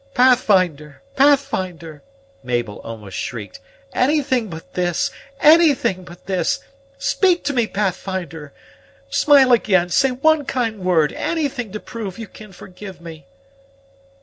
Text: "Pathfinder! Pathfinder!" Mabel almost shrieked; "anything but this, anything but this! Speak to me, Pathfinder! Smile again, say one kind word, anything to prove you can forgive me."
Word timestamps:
"Pathfinder! 0.15 1.03
Pathfinder!" 1.15 2.01
Mabel 2.41 2.77
almost 2.79 3.17
shrieked; 3.17 3.59
"anything 3.93 4.47
but 4.49 4.73
this, 4.73 5.11
anything 5.39 6.03
but 6.05 6.25
this! 6.25 6.59
Speak 6.97 7.43
to 7.43 7.53
me, 7.53 7.67
Pathfinder! 7.67 8.51
Smile 9.11 9.51
again, 9.51 9.89
say 9.89 10.09
one 10.09 10.45
kind 10.45 10.79
word, 10.79 11.13
anything 11.13 11.71
to 11.73 11.79
prove 11.79 12.17
you 12.17 12.25
can 12.27 12.51
forgive 12.51 12.99
me." 12.99 13.27